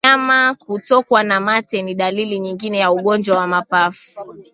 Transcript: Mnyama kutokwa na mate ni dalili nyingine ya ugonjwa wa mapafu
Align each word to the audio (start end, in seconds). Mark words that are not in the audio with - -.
Mnyama 0.03 0.55
kutokwa 0.55 1.23
na 1.23 1.39
mate 1.41 1.81
ni 1.81 1.95
dalili 1.95 2.39
nyingine 2.39 2.77
ya 2.77 2.91
ugonjwa 2.91 3.37
wa 3.37 3.47
mapafu 3.47 4.19